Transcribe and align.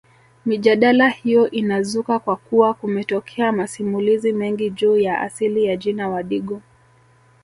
Mijadala 0.45 1.09
hiyo 1.09 1.51
inazuka 1.51 2.19
kwa 2.19 2.35
kuwa 2.35 2.73
kumetokea 2.73 3.51
masimulizi 3.51 4.33
mengi 4.33 4.69
juu 4.69 4.97
ya 4.97 5.21
asili 5.21 5.65
ya 5.65 5.75
jina 5.77 6.09
Wadigo 6.09 6.61